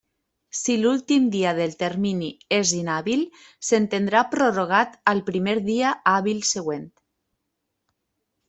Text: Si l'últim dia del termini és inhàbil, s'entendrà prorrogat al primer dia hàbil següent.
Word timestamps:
Si 0.59 0.75
l'últim 0.83 1.25
dia 1.35 1.51
del 1.59 1.75
termini 1.83 2.29
és 2.57 2.71
inhàbil, 2.79 3.21
s'entendrà 3.69 4.23
prorrogat 4.33 4.99
al 5.13 5.23
primer 5.31 5.57
dia 5.71 5.93
hàbil 6.15 6.45
següent. 6.57 6.93